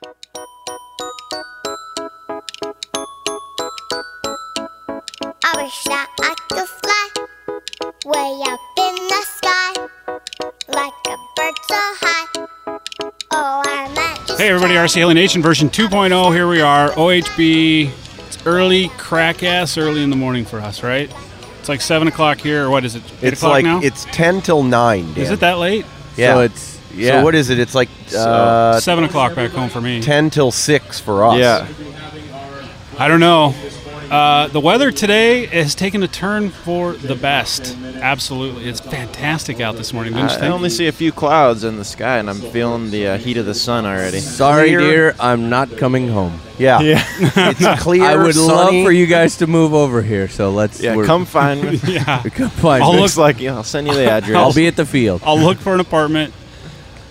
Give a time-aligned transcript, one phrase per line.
[0.00, 0.10] I
[5.56, 7.08] wish that I could fly
[8.04, 9.72] way up in the sky
[10.68, 12.26] like a bird so high.
[13.32, 13.88] Oh, I
[14.28, 16.32] might Hey, everybody, RC Heli Nation version 2.0.
[16.32, 16.90] Here we are.
[16.90, 17.90] OHB.
[18.28, 21.12] It's early, crack ass early in the morning for us, right?
[21.58, 23.02] It's like 7 o'clock here, or what is it?
[23.20, 23.80] 8 It's o'clock like now?
[23.82, 25.12] it's ten till nine.
[25.14, 25.24] Dan.
[25.24, 25.84] is it that late?
[26.16, 26.34] Yeah.
[26.34, 27.20] So it's yeah.
[27.20, 27.58] So what is it?
[27.58, 30.00] It's like uh, 7 o'clock back home for me.
[30.02, 31.38] ten till six for us.
[31.38, 31.66] Yeah.
[32.98, 33.54] I don't know.
[34.10, 37.76] Uh, the weather today has taken a turn for the best.
[38.00, 38.66] Absolutely.
[38.66, 40.54] It's fantastic out this morning, didn't you I think?
[40.54, 43.44] only see a few clouds in the sky, and I'm feeling the uh, heat of
[43.44, 44.20] the sun already.
[44.20, 44.80] Sorry, Clear.
[44.80, 46.40] dear, I'm not coming home.
[46.58, 46.78] Yeah.
[46.80, 48.02] it's clear.
[48.04, 48.78] I would sunny.
[48.78, 50.26] love for you guys to move over here.
[50.26, 50.80] So let's.
[50.80, 51.78] Yeah, we're- come find me.
[51.86, 52.22] yeah.
[52.34, 53.00] Come find I'll me.
[53.00, 54.36] Looks like yeah, I'll send you the address.
[54.36, 55.20] I'll be at the field.
[55.24, 56.32] I'll look for an apartment.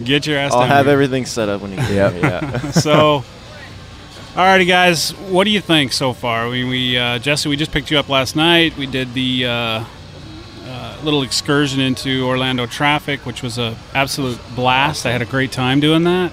[0.04, 0.94] Get your ass I'll down have here.
[0.94, 2.14] everything set up when you get Yep.
[2.14, 2.22] here.
[2.24, 2.60] Yeah.
[2.72, 3.24] so,
[4.36, 6.50] alrighty, guys, what do you think so far?
[6.50, 8.78] We, we uh, Jesse, we just picked you up last night.
[8.78, 9.84] We did the uh,
[10.66, 15.06] uh, little excursion into Orlando traffic, which was a absolute blast.
[15.06, 16.32] I had a great time doing that.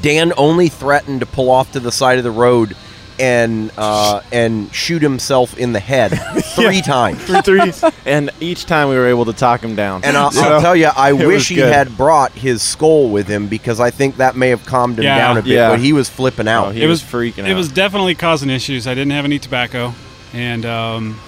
[0.00, 2.76] Dan only threatened to pull off to the side of the road
[3.20, 6.08] and uh, and shoot himself in the head
[6.54, 7.22] three times.
[7.44, 7.72] Three,
[8.06, 10.04] and each time we were able to talk him down.
[10.04, 11.72] And I'll, So, I'll tell you, I wish he good.
[11.72, 15.18] had brought his skull with him because I think that may have calmed him Yeah.
[15.18, 15.52] down a bit.
[15.52, 15.70] Yeah.
[15.70, 16.68] But he was flipping out.
[16.68, 17.48] Oh, he was freaking out.
[17.50, 18.86] It was definitely causing issues.
[18.86, 19.94] I didn't have any tobacco,
[20.32, 21.20] and um,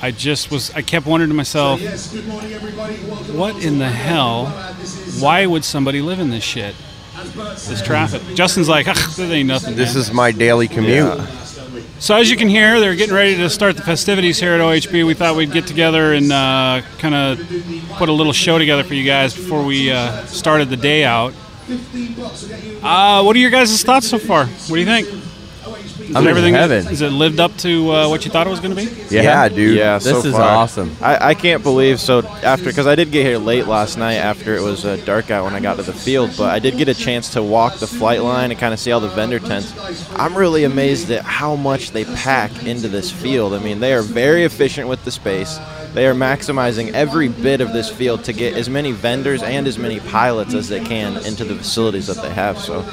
[0.00, 0.70] I just was.
[0.72, 1.80] I kept wondering to myself,
[3.34, 4.46] what in the hell?
[5.20, 6.74] Why would somebody live in this shit?
[7.34, 8.22] This traffic.
[8.34, 9.74] Justin's like, "Ugh, that ain't nothing.
[9.76, 11.20] this man." is my daily commute.
[11.98, 15.06] So as you can hear, they're getting ready to start the festivities here at OHB.
[15.06, 17.38] We thought we'd get together and uh, kind of
[17.92, 21.32] put a little show together for you guys before we uh, started the day out.
[22.82, 24.46] Uh, what are your guys' thoughts so far?
[24.46, 25.08] What do you think?
[26.12, 26.86] Is I'm in everything heaven.
[26.88, 28.92] Is it lived up to uh, what you thought it was going to be?
[29.14, 29.78] Yeah, dude.
[29.78, 30.42] Yeah, This so is far.
[30.42, 30.94] awesome.
[31.00, 34.54] I, I can't believe so after because I did get here late last night after
[34.54, 36.88] it was uh, dark out when I got to the field, but I did get
[36.88, 39.72] a chance to walk the flight line and kind of see all the vendor tents.
[40.16, 43.54] I'm really amazed at how much they pack into this field.
[43.54, 45.58] I mean, they are very efficient with the space.
[45.94, 49.78] They are maximizing every bit of this field to get as many vendors and as
[49.78, 52.58] many pilots as they can into the facilities that they have.
[52.58, 52.84] So,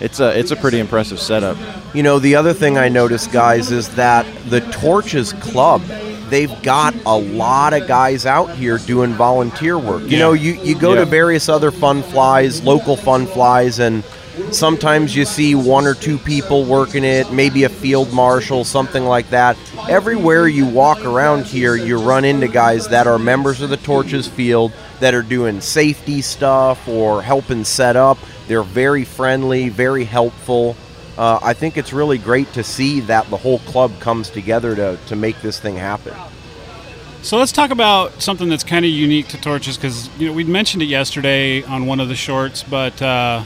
[0.00, 1.56] it's a it's a pretty impressive setup.
[1.94, 5.82] You know, the other thing I noticed, guys, is that the Torches Club,
[6.30, 10.02] they've got a lot of guys out here doing volunteer work.
[10.02, 10.18] You Yeah.
[10.18, 11.00] know, you, you go Yeah.
[11.00, 14.02] to various other fun flies, local fun flies, and
[14.50, 19.30] sometimes you see one or two people working it, maybe a field marshal, something like
[19.30, 19.56] that.
[19.88, 24.26] Everywhere you walk around here, you run into guys that are members of the Torches
[24.26, 28.18] Field that are doing safety stuff or helping set up.
[28.48, 30.76] They're very friendly, very helpful.
[31.16, 34.98] Uh, I think it's really great to see that the whole club comes together to,
[35.06, 36.14] to make this thing happen.
[37.22, 40.42] So let's talk about something that's kind of unique to Torches because you know we
[40.42, 43.44] mentioned it yesterday on one of the shorts, but uh,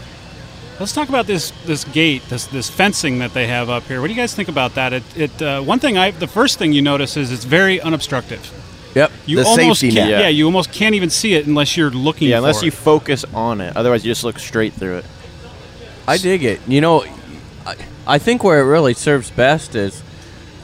[0.81, 4.01] let's talk about this this gate, this this fencing that they have up here.
[4.01, 4.93] What do you guys think about that?
[4.93, 8.53] It, it uh, one thing I the first thing you notice is it's very unobstructive.
[8.95, 9.13] Yep.
[9.27, 10.21] You The almost safety can't, net.
[10.23, 12.29] yeah, you almost can't even see it unless you're looking.
[12.29, 12.67] Yeah, for unless it.
[12.67, 13.77] you focus on it.
[13.77, 15.05] Otherwise, you just look straight through it.
[16.09, 16.61] I dig it.
[16.67, 17.05] You know,
[17.65, 20.03] I, I think where it really serves best is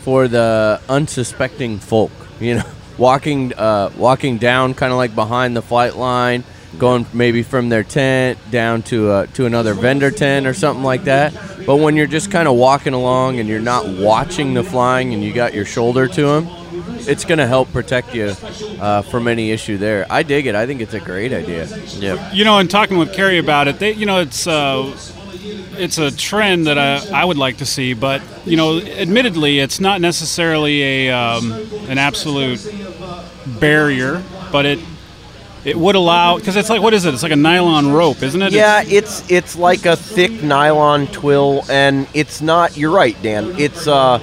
[0.01, 2.11] for the unsuspecting folk.
[2.41, 2.65] You know,
[2.99, 6.43] walking uh, walking down kind of like behind the flight line,
[6.79, 11.05] going maybe from their tent down to uh, to another vendor tent or something like
[11.05, 11.35] that.
[11.65, 15.23] But when you're just kind of walking along and you're not watching the flying and
[15.23, 16.49] you got your shoulder to them,
[17.09, 18.35] it's going to help protect you
[18.81, 20.07] uh, from any issue there.
[20.11, 20.55] I dig it.
[20.55, 21.67] I think it's a great idea.
[21.87, 22.33] Yeah.
[22.33, 24.97] you know, and talking with Kerry about it, they, you know, it's uh,
[25.79, 29.81] it's a trend that I, I would like to see, but you know, admittedly, it's
[29.81, 31.53] not necessarily a um,
[31.89, 32.67] an absolute
[33.61, 34.23] barrier,
[34.53, 34.79] but it
[35.67, 37.13] it would allow because it's like what is it?
[37.13, 38.53] It's like a nylon rope, isn't it?
[38.53, 42.77] Yeah, it's it's like a thick nylon twill, and it's not.
[42.77, 43.53] You're right, Dan.
[43.59, 44.21] It's uh,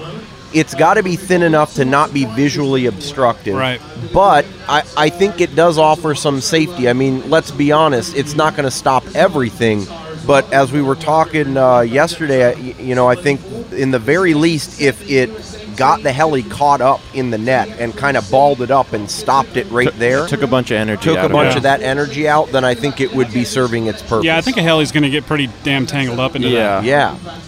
[0.53, 3.56] it's got to be thin enough to not be visually obstructive.
[3.56, 3.81] Right.
[4.13, 6.88] But I I think it does offer some safety.
[6.88, 8.15] I mean, let's be honest.
[8.15, 9.85] It's not going to stop everything.
[10.25, 13.41] But as we were talking uh, yesterday, you know, I think
[13.73, 15.29] in the very least, if it
[15.75, 19.09] got the heli caught up in the net and kind of balled it up and
[19.09, 21.03] stopped it right there, Took a bunch of energy.
[21.03, 21.57] took out a bunch Yeah.
[21.57, 24.25] of that energy out, then I think it would be serving its purpose.
[24.25, 26.81] yeah, I think a heli's going to get pretty damn tangled up into Yeah.
[26.81, 26.83] that.
[26.85, 27.15] Yeah.
[27.23, 27.41] Yeah.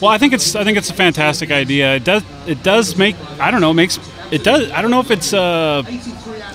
[0.00, 1.96] Well, I think it's I think it's a fantastic idea.
[1.96, 3.98] It does it does make I don't know makes
[4.30, 5.82] it does I don't know if it's uh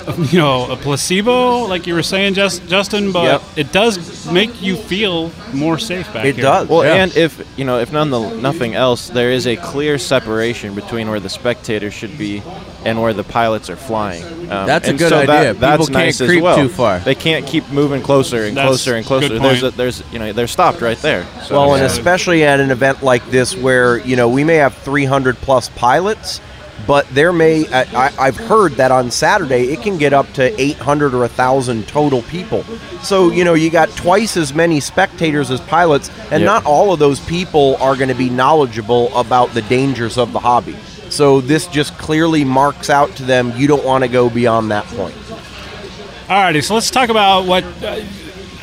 [0.31, 3.42] you know a placebo, like you were saying, Just, Justin, but Yep.
[3.57, 6.44] it does make you feel more safe back It here.
[6.44, 6.68] does.
[6.69, 6.96] Well, Yeah.
[7.04, 11.10] and if you know, if none the, nothing else, there is a clear separation between
[11.10, 12.44] where the spectators should be
[12.84, 14.24] and where the pilots are flying.
[14.52, 15.54] Um, That's a good so that- idea.
[15.56, 16.56] that's People can't nice as creep well.
[16.58, 17.00] too far.
[17.00, 19.30] They can't keep moving closer and That's closer and closer.
[19.30, 21.25] good There's, a, there's, you know, they're stopped right there.
[21.48, 21.88] So, Well, and Yeah.
[21.88, 26.42] especially at an event like this where, you know, we may have 300 plus pilots,
[26.88, 30.60] but there may, I, I, I've heard that on Saturday it can get up to
[30.62, 32.64] 800 or 1,000 total people.
[33.02, 36.46] So, you know, you got twice as many spectators as pilots, and Yeah.
[36.46, 40.40] not all of those people are going to be knowledgeable about the dangers of the
[40.40, 40.76] hobby.
[41.10, 44.86] So this just clearly marks out to them you don't want to go beyond that
[44.86, 45.16] point.
[46.28, 48.02] Alrighty, so let's talk about what uh,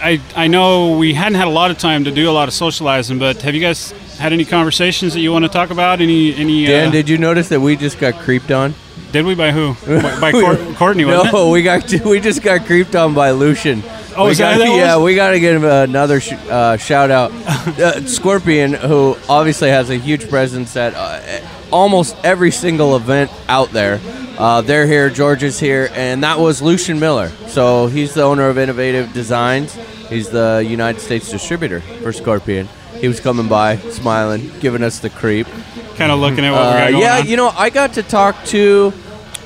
[0.02, 2.54] I I know we hadn't had a lot of time to do a lot of
[2.54, 3.92] socializing, but have you guys
[4.22, 6.00] had any conversations that you want to talk about?
[6.00, 6.64] Any any?
[6.64, 8.74] Dan, uh, did you notice that we just got creeped on?
[9.12, 9.74] did we by who?
[10.20, 13.82] by Cour- Courtney, wasn't No, we got we just got creeped on by Lucian.
[14.14, 17.30] Oh, we got, yeah, we got to give him another sh- uh, shout out.
[17.78, 23.70] uh, Scorpion, who obviously has a huge presence at uh, almost every single event out
[23.70, 24.00] there.
[24.38, 27.28] Uh, they're here, George is here, and that was Lucian Miller.
[27.48, 29.74] So he's the owner of Innov8tive Designs.
[30.08, 32.68] He's the United States distributor for Scorpion.
[33.02, 35.48] He was coming by, smiling, giving us the creep.
[35.96, 37.26] Kind of looking at what we Uh, got going yeah, on.
[37.26, 38.92] you know, I got to talk to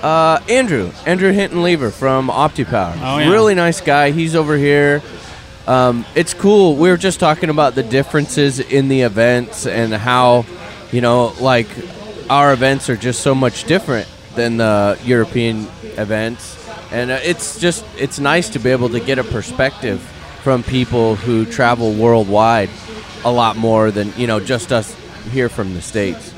[0.03, 2.99] uh, Andrew, Andrew Hinton Lever from OptiPower.
[3.03, 3.31] Oh, yeah.
[3.31, 4.11] Really nice guy.
[4.11, 5.01] He's over here.
[5.67, 6.77] Um, it's cool.
[6.77, 10.45] We were just talking about the differences in the events and how,
[10.93, 11.67] you know, like
[12.29, 15.67] our events are just so much different than the European
[15.97, 16.63] events.
[16.93, 20.01] And uh, it's just, it's nice to be able to get a perspective
[20.43, 22.69] from people who travel worldwide
[23.25, 24.95] a lot more than, you know, just us
[25.31, 26.33] here from the States.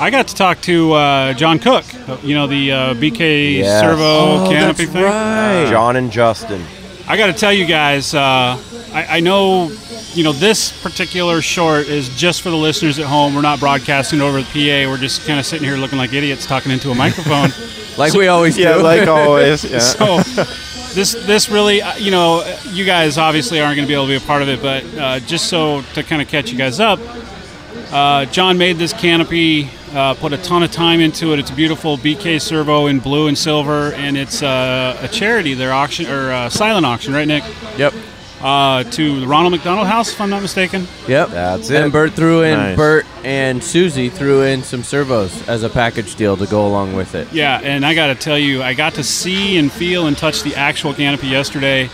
[0.00, 1.84] I got to talk to uh, John Cook.
[2.08, 3.80] uh, You know the uh, BK Yes.
[3.80, 5.02] Servo canopy thing.
[5.04, 5.66] right.
[5.70, 6.64] John and Justin.
[7.06, 8.58] I got to tell you guys, uh,
[8.92, 9.70] I, I know,
[10.14, 13.34] you know, this particular short is just for the listeners at home.
[13.34, 14.90] We're not broadcasting over the PA.
[14.90, 17.50] We're just kind of sitting here looking like idiots talking into a microphone.
[17.96, 18.82] Like we always yeah, do.
[18.82, 19.62] like always.
[19.64, 19.78] Yeah.
[19.78, 20.16] so
[20.94, 24.18] this this really, uh, you know, you guys obviously aren't going to be able to
[24.18, 26.80] be a part of it, but uh, just so to kind of catch you guys
[26.80, 26.98] up,
[27.92, 31.38] uh, John made this canopy, uh, put a ton of time into it.
[31.38, 35.54] It's a beautiful BK servo in blue and silver, and it's uh, a charity.
[35.54, 37.44] Their auction or uh, silent auction, right, Nick?
[37.76, 37.92] yep.
[38.44, 40.86] Uh, to the Ronald McDonald House, if I'm not mistaken.
[41.08, 41.30] Yep.
[41.30, 41.82] That's it.
[41.82, 42.76] And Bert threw in Nice.
[42.76, 47.14] Bert and Susie threw in some servos as a package deal to go along with
[47.14, 47.32] it.
[47.32, 50.42] Yeah, and I got to tell you, I got to see and feel and touch
[50.42, 51.86] the actual canopy yesterday.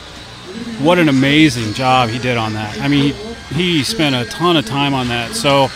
[0.82, 2.80] What an amazing job he did on that.
[2.80, 3.14] I mean,
[3.50, 5.36] he, he spent a ton of time on that.
[5.36, 5.70] So,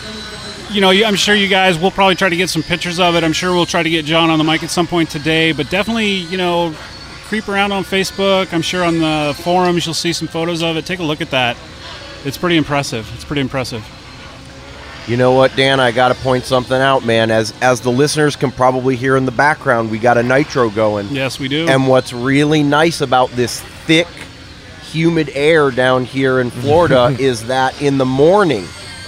[0.71, 3.23] you know, I'm sure you guys will probably try to get some pictures of it.
[3.23, 5.69] I'm sure we'll try to get John on the mic at some point today, but
[5.69, 6.75] definitely, you know,
[7.25, 8.53] creep around on Facebook.
[8.53, 10.85] I'm sure on the forums you'll see some photos of it.
[10.85, 11.57] Take a look at that.
[12.23, 13.11] It's pretty impressive.
[13.15, 13.83] It's pretty impressive.
[15.07, 15.79] You know what, Dan?
[15.79, 17.29] I got to point something out, man.
[17.29, 21.09] As as the listeners can probably hear in the background, we got a nitro going.
[21.09, 21.67] Yes, we do.
[21.67, 24.07] And what's really nice about this thick,
[24.91, 28.65] humid air down here in Florida is that in the morning,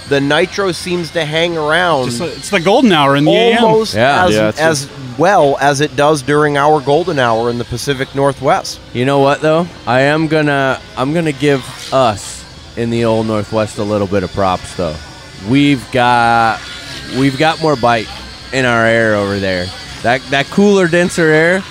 [0.08, 3.64] the nitro seems to hang around Just, it's the golden hour in the AM.
[3.64, 4.24] almost Yeah.
[4.26, 4.88] as, Yeah, it's as
[5.18, 8.80] well as it does during our golden hour in the Pacific Northwest.
[8.92, 9.66] You know what though?
[9.86, 11.62] I am gonna I'm gonna give
[11.92, 12.44] us
[12.76, 14.96] in the old Northwest a little bit of props though.
[15.48, 16.60] We've got
[17.18, 18.08] we've got more bite
[18.52, 19.66] in our air over there.
[20.02, 21.62] That that cooler, denser air.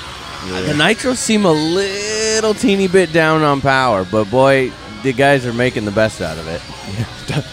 [0.47, 4.71] The nitros seem a little teeny bit down on power, but boy,
[5.07, 6.61] the guys are making the best out of it.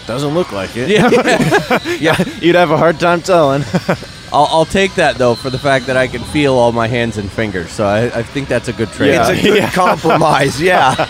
[0.07, 0.91] Doesn't look like it.
[0.95, 1.09] Yeah.
[2.01, 3.63] yeah, you'd have a hard time telling.
[4.33, 7.17] I'll, I'll take that though for the fact that I can feel all my hands
[7.17, 7.71] and fingers.
[7.71, 9.13] So I, I think that's a good trade.
[9.13, 11.09] Yeah, It's a good compromise, yeah.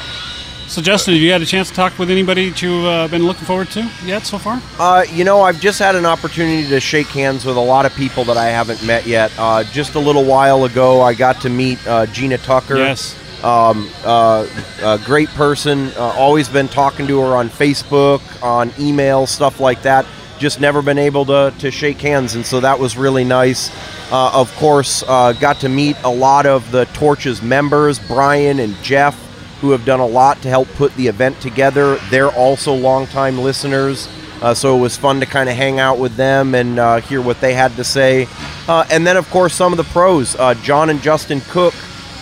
[0.67, 3.25] So, Justin, have you had a chance to talk with anybody that you've uh, been
[3.25, 4.61] looking forward to yet so far?
[4.79, 7.95] Uh, you know, I've just had an opportunity to shake hands with a lot of
[7.95, 9.31] people that I haven't met yet.
[9.39, 12.77] Uh, just a little while ago, I got to meet uh, Gina Tucker.
[12.79, 13.15] Yes.
[13.45, 14.49] Um, uh,
[14.83, 15.89] a great person.
[15.97, 20.07] Uh, always been talking to her on Facebook, on email, stuff like that.
[20.39, 23.71] Just never been able to, to shake hands, and so that was really nice.
[24.11, 28.75] Uh, of course, uh, got to meet a lot of the Torches members, Brian and
[28.83, 29.15] Jeff,
[29.61, 31.97] who have done a lot to help put the event together.
[32.11, 34.09] They're also longtime listeners,
[34.41, 37.21] uh, so it was fun to kind of hang out with them and uh, hear
[37.21, 38.27] what they had to say.
[38.69, 41.75] Uh, and then, of course, some of the pros, uh, John and Justin Cook.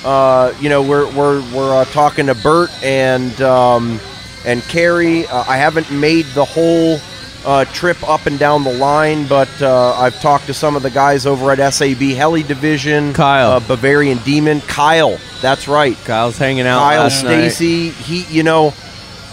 [0.05, 4.01] Uh, you know, we're we're we're uh, talking to Bert and um,
[4.45, 5.27] and Carrie.
[5.27, 6.99] Uh, I haven't made the whole
[7.45, 10.91] uh, trip up and down the line, but uh, I've talked to some of the
[10.91, 13.53] guys over at SAB Heli Division, Kyle.
[13.53, 15.19] uh, Bavarian Demon, Kyle.
[15.41, 15.97] That's right.
[16.05, 16.79] Kyle's hanging out.
[16.81, 17.11] Kyle.
[17.11, 18.73] Stacy, he, you know,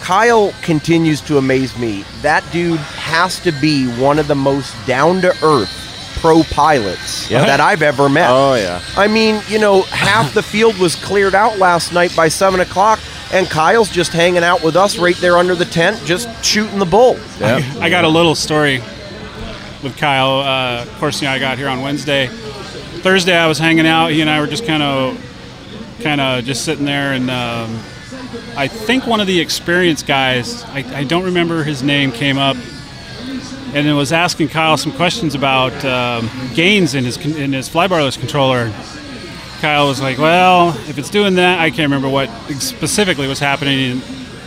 [0.01, 2.03] Kyle continues to amaze me.
[2.21, 7.45] That dude has to be one of the most down to earth pro pilots Yeah.
[7.45, 8.29] that I've ever met.
[8.29, 8.81] Oh yeah.
[8.97, 12.99] I mean, you know, half the field was cleared out last night by seven o'clock,
[13.31, 16.85] and Kyle's just hanging out with us right there under the tent, just shooting the
[16.85, 17.17] bull.
[17.39, 17.63] Yep.
[17.79, 18.79] I got a little story
[19.83, 20.39] with Kyle.
[20.41, 22.27] Uh, of course, you know, I got here on Wednesday.
[22.27, 24.09] Thursday, I was hanging out.
[24.11, 25.17] He and I were just kind of,
[26.03, 27.79] kind of just sitting there, and um,
[28.57, 32.57] I think one of the experienced guys, I, I don't remember his name, came up
[33.73, 38.19] and then was asking Kyle some questions about um, gains in his in his flybarless
[38.19, 38.71] controller.
[39.61, 43.91] Kyle was like, "Well, if it's doing that, I can't remember what specifically was happening."
[43.91, 44.03] And,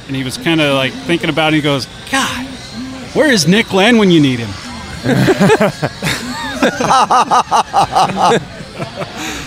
[0.08, 1.56] and he was kind of like thinking about it.
[1.56, 2.46] He goes, "God,
[3.14, 4.50] where is Nick Land when you need him?"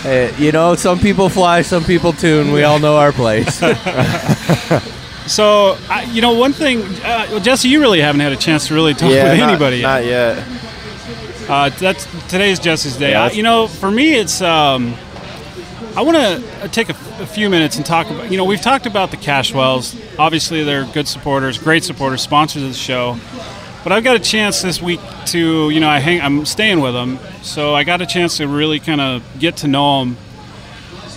[0.05, 2.51] Uh, you know, some people fly, some people tune.
[2.51, 3.59] We all know our place.
[5.27, 8.67] So, I, you know, one thing, uh, well, Jesse, you really haven't had a chance
[8.67, 9.31] to really talk yeah.
[9.31, 9.87] with not- anybody yet.
[9.87, 10.47] Not yet.
[11.49, 13.11] Uh, that's today's Jesse's day.
[13.11, 14.41] Yeah, I, you know, for me, it's.
[14.41, 14.95] Um,
[15.95, 18.31] I want to take a, f- a few minutes and talk about.
[18.31, 19.95] You know, we've talked about the Cashwells.
[20.17, 23.17] Obviously, they're good supporters, great supporters, sponsors of the show.
[23.83, 26.95] But I've got a chance this week to, you know, I hang, I'm staying with
[26.95, 30.17] them, so I got a chance to really kind of get to know them.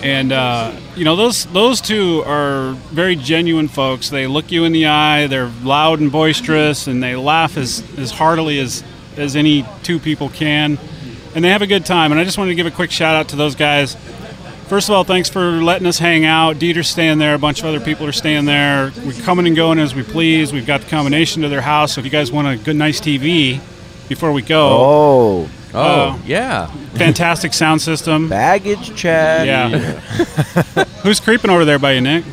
[0.03, 4.11] And uh, you know, those those two are very genuine folks.
[4.11, 5.27] They look you in the eye.
[5.27, 8.85] They're loud and boisterous, and they laugh as as heartily as
[9.17, 10.79] as any two people can.
[11.35, 12.13] And they have a good time.
[12.13, 13.97] And I just wanted to give a quick shout out to those guys.
[14.69, 16.59] First of all, thanks for letting us hang out.
[16.59, 17.35] Dieter's staying there.
[17.35, 18.93] A bunch of other people are staying there.
[19.05, 20.53] We're coming and going as we please.
[20.53, 21.95] We've got the combination to their house.
[21.95, 23.61] So if you guys want a good, nice TV
[24.09, 25.79] before we go, Oh, Oh,
[26.13, 26.67] Uh, yeah.
[26.95, 28.29] fantastic sound system.
[28.29, 29.47] baggage check.
[29.47, 29.69] Yeah.
[31.03, 32.25] Who's creeping over there by you, Nick?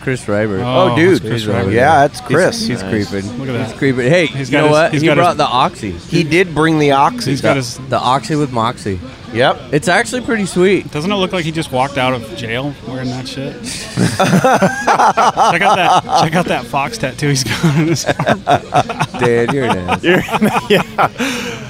[0.00, 0.60] Chris Reiber.
[0.60, 1.20] Oh, Oh, dude.
[1.20, 1.70] Chris Ryder.
[1.70, 2.66] yeah, it's Chris.
[2.66, 3.38] He's, he's creeping.
[3.38, 3.68] Look at that.
[3.68, 4.08] He's creeping.
[4.08, 4.92] Hey, He's you got know his- what?
[4.92, 5.90] he's He got his- brought the Oxy.
[5.92, 7.30] he did bring the oxy.
[7.32, 7.76] He's got his.
[7.90, 8.98] The Oxy with Moxie.
[9.34, 9.60] Yep.
[9.72, 10.90] It's actually pretty sweet.
[10.90, 13.52] Doesn't it look like he just walked out of jail wearing that shit?
[14.16, 16.02] check out that!
[16.22, 18.42] Check out that fox tattoo he's got on his arm.
[19.20, 21.66] Dan, you're an ass.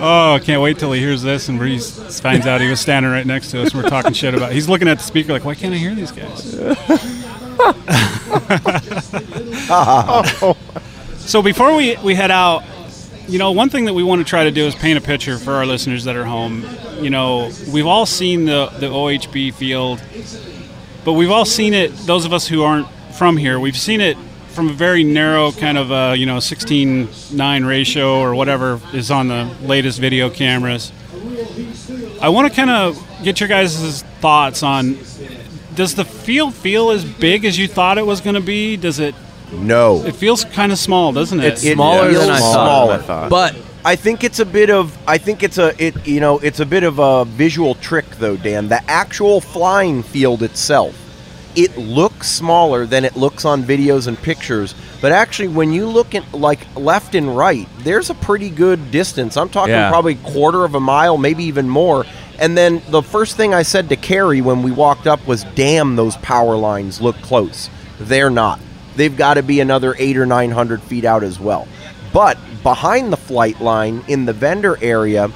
[0.00, 3.10] Oh, I can't wait till he hears this and he finds out he was standing
[3.10, 4.52] right next to us and we're talking shit about.
[4.52, 6.52] He's looking at the speaker like, why can't I hear these guys?
[11.18, 12.62] so before we, we head out,
[13.26, 15.36] you know, one thing that we want to try to do is paint a picture
[15.36, 16.64] for our listeners that are home.
[17.00, 20.00] You know, we've all seen the, the OHB field,
[21.04, 24.16] but we've all seen it, those of us who aren't from here, we've seen it
[24.58, 29.08] from a very narrow kind of, uh, you know, 16 9 ratio or whatever is
[29.08, 30.90] on the latest video cameras.
[32.20, 34.98] I want to kind of get your guys' thoughts on
[35.76, 38.76] does the field feel as big as you thought it was going to be?
[38.76, 39.14] Does it?
[39.52, 40.04] No.
[40.04, 41.52] It feels kind of small, doesn't it?
[41.52, 42.98] It's It smaller feels than I smaller.
[42.98, 43.30] thought.
[43.30, 46.58] But I think it's a bit of I think it's a it you know it's
[46.58, 51.07] a bit of a visual trick though Dan the actual flying field itself
[51.56, 56.14] it looks smaller than it looks on videos and pictures but actually when you look
[56.14, 59.36] at like left and right there's a pretty good distance.
[59.36, 59.88] I'm talking Yeah.
[59.90, 62.04] probably quarter of a mile maybe even more.
[62.38, 65.96] And then the first thing I said to Carrie when we walked up was damn
[65.96, 67.70] those power lines look close.
[67.98, 68.60] They're not.
[68.96, 71.66] They've got to be another eight or nine hundred feet out as well.
[72.12, 75.30] But behind the flight line in the vendor area,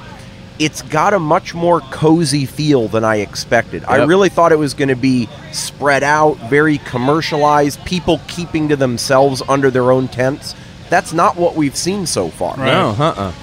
[0.59, 3.83] it's got a much more cozy feel than I expected.
[3.85, 8.75] I really thought it was going to be spread out, very commercialized, people keeping to
[8.75, 10.55] themselves under their own tents.
[10.89, 12.55] That's not what we've seen so far.
[12.55, 12.65] Right.
[12.65, 13.33] no, uh-uh.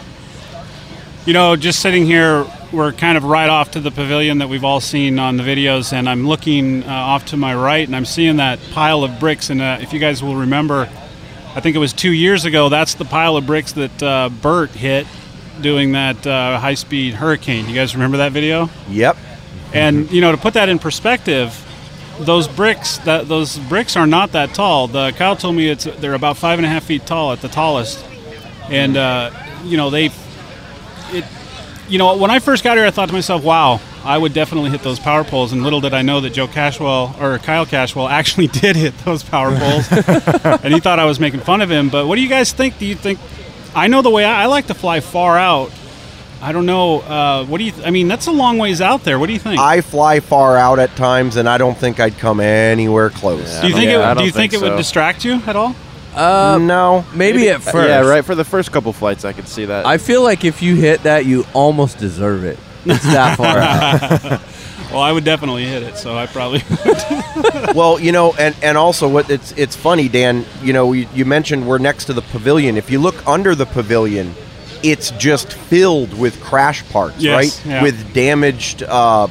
[1.26, 4.64] You know, just sitting here, we're kind of right off to the pavilion that we've
[4.64, 8.06] all seen on the videos, and I'm looking uh, off to my right, and I'm
[8.06, 9.50] seeing that pile of bricks.
[9.50, 10.88] And uh, if you guys will remember,
[11.54, 12.68] I think it was two years ago.
[12.68, 15.06] That's the pile of bricks that uh, Bert hit
[15.62, 17.68] doing that uh, high-speed hurricane.
[17.68, 18.68] You guys remember that video?
[18.88, 19.16] Yep.
[19.72, 21.64] And you know, to put that in perspective,
[22.18, 24.88] those bricks that those bricks are not that tall.
[24.88, 27.48] The Kyle told me it's they're about five and a half feet tall at the
[27.48, 28.04] tallest,
[28.68, 29.30] and uh,
[29.64, 30.06] you know they,
[31.10, 31.24] it,
[31.88, 33.80] you know when I first got here, I thought to myself, wow.
[34.02, 37.20] I would definitely hit those power poles, and little did I know that Joe Cashwell
[37.20, 39.86] or Kyle Cashwell actually did hit those power poles,
[40.62, 41.90] and he thought I was making fun of him.
[41.90, 42.78] But what do you guys think?
[42.78, 43.18] Do you think?
[43.74, 45.70] I know the way I, I like to fly far out.
[46.42, 47.00] I don't know.
[47.00, 47.72] Uh, what do you?
[47.84, 49.18] I mean, that's a long ways out there.
[49.18, 49.60] What do you think?
[49.60, 53.60] I fly far out at times, and I don't think I'd come anywhere close.
[53.60, 54.18] Do you think Yeah, it?
[54.18, 55.74] Do you think, think it would distract you at all?
[56.16, 57.88] no, Maybe at first.
[57.88, 58.24] Yeah, right.
[58.24, 59.84] For the first couple flights, I could see that.
[59.86, 62.58] I feel like if you hit that, you almost deserve it.
[62.86, 63.58] It's that far
[64.38, 64.40] out.
[64.90, 66.62] Well, I would definitely hit it, so I probably.
[67.74, 70.44] well, you know, and, and also what it's it's funny, Dan.
[70.62, 72.76] You know, you, you mentioned we're next to the pavilion.
[72.76, 74.34] If you look under the pavilion,
[74.82, 77.66] it's just filled with crash parts, Yes, right?
[77.66, 77.82] yeah.
[77.82, 79.28] With damaged uh,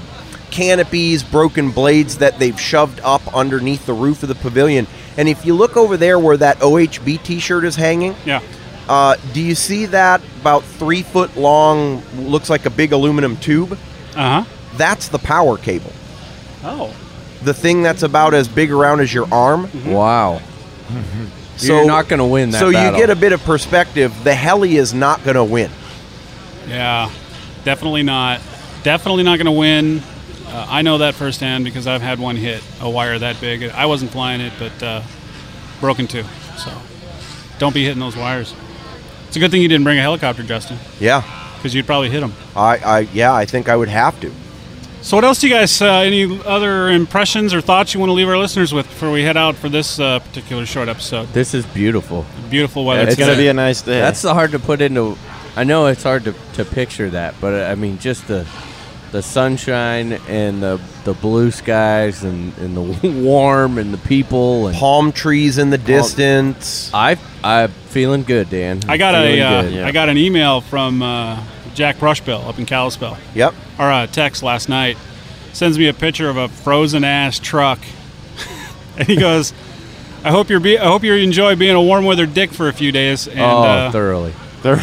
[0.50, 4.88] canopies, broken blades that they've shoved up underneath the roof of the pavilion.
[5.18, 8.42] And if you look over there where that OHB T-shirt is hanging, yeah.
[8.88, 12.02] uh, do you see that about three foot long?
[12.16, 13.74] Looks like a big aluminum tube.
[14.16, 14.46] Uh huh.
[14.76, 15.92] That's the power cable.
[16.64, 16.96] Oh.
[17.44, 19.70] The thing that's about as big around as your arm.
[19.92, 20.42] wow.
[21.58, 22.94] So You're not going to win that so battle.
[23.00, 24.14] you get a bit of perspective.
[24.24, 25.70] The heli is not going to win.
[26.68, 27.12] Yeah.
[27.66, 28.40] Definitely not.
[28.84, 30.02] Definitely not going to win.
[30.48, 33.64] Uh, I know that firsthand because I've had one hit a wire that big.
[33.64, 35.02] I wasn't flying it, but uh,
[35.80, 36.24] broken too.
[36.58, 36.72] So
[37.60, 38.56] don't be hitting those wires.
[39.28, 41.22] It's a good thing you didn't bring a helicopter, Justin, Yeah,
[41.58, 42.34] because you'd probably hit them.
[42.56, 44.32] I, I yeah, I think I would have to.
[45.02, 45.82] So, what else do you guys?
[45.82, 49.24] Uh, any other impressions or thoughts you want to leave our listeners with before we
[49.24, 51.28] head out for this uh, particular short episode?
[51.30, 52.26] This is beautiful.
[52.50, 53.04] Beautiful weather.
[53.04, 53.28] it's today.
[53.28, 54.00] gonna be a nice day.
[54.00, 55.18] That's the hard to put into.
[55.56, 58.46] I know it's hard to, to picture that, but I mean, just the
[59.12, 64.76] the sunshine and the the blue skies and, and the warm and the people and
[64.76, 66.92] Palm trees in the distance.
[66.94, 68.82] I I'm feeling good, Dan.
[68.88, 69.88] I got Feeling a uh, yeah.
[69.88, 71.42] I got an email from uh,
[71.74, 73.54] Jack Brushbill up in Kalispell, Yep.
[73.78, 74.98] Our a text last night.
[75.54, 77.80] Sends me a picture of a frozen ass truck,
[78.98, 79.52] and he goes,
[80.24, 82.74] "I hope you're be- I hope you enjoy being a warm weather dick for a
[82.74, 84.34] few days." And oh, uh, thoroughly.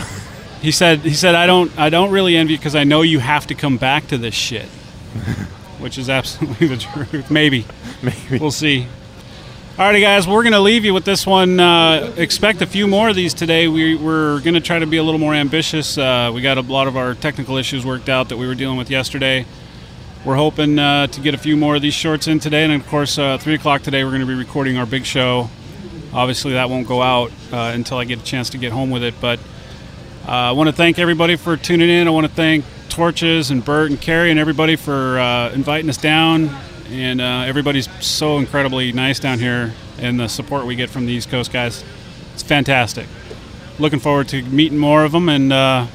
[0.63, 3.47] He said he said I don't I don't really envy because I know you have
[3.49, 4.65] to come back to this shit,
[5.79, 7.31] which is absolutely the truth.
[7.31, 7.67] Maybe,
[8.03, 8.39] maybe.
[8.39, 8.89] we'll see.
[9.77, 11.61] Alrighty, guys, we're gonna leave you with this one.
[11.61, 13.69] Uh, expect a few more of these today.
[13.69, 15.99] We, we're gonna try to be a little more ambitious.
[15.99, 18.79] Uh, we got a lot of our technical issues worked out that we were dealing
[18.79, 19.45] with yesterday.
[20.25, 22.89] We're hoping uh, to get a few more of these shorts in today, and of
[22.89, 25.51] course, uh, three o'clock today we're gonna be recording our big show.
[26.11, 29.03] Obviously, that won't go out uh, until I get a chance to get home with
[29.03, 29.39] it, but.
[30.27, 32.09] Uh, I want to thank everybody for tuning in.
[32.09, 35.19] I want to thank Torches and Bert and Carrie and everybody for
[35.55, 36.51] inviting us down.
[36.91, 41.13] And uh, everybody's so incredibly nice down here, and the support we get from the
[41.13, 41.85] East Coast guys,
[42.35, 43.07] it's fantastic.
[43.79, 45.29] Looking forward to meeting more of them.
[45.29, 45.87] And uh,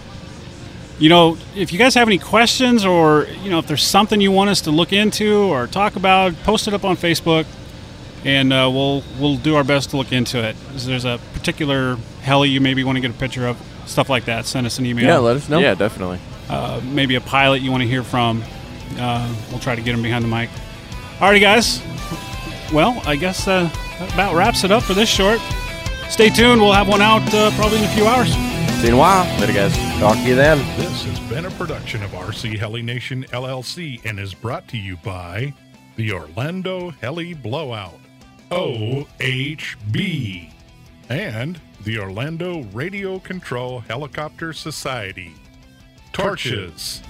[1.00, 4.32] you know, if you guys have any questions, or you know, if there's something you
[4.32, 7.46] want us to look into or talk about, post it up on Facebook,
[8.26, 10.56] and uh, we'll we'll do our best to look into it.
[10.76, 14.26] If there's a particular heli you maybe want to get a picture of, stuff like
[14.26, 14.46] that.
[14.46, 15.60] Send us an email Yeah, let us know.
[15.60, 16.20] Yeah, definitely.
[16.50, 18.44] uh, maybe a pilot you want to hear from.
[18.98, 20.50] Uh, we'll try to get him behind the mic.
[21.22, 21.80] Alrighty, guys.
[22.74, 25.40] Well, I guess uh, that about wraps it up for this short.
[26.10, 26.60] Stay tuned.
[26.60, 28.34] We'll have one out uh, probably in a few hours.
[28.34, 29.40] See you in a while.
[29.40, 29.78] Later, guys.
[30.00, 30.58] Talk to you then.
[30.80, 34.98] This has been a production of RC Heli Nation LLC and is brought to you
[34.98, 35.54] by
[35.96, 38.00] the Orlando Heli Blowout,
[38.50, 40.50] OHB,
[41.08, 45.36] and the Orlando Radio Control Helicopter Society.
[46.14, 47.04] Torches.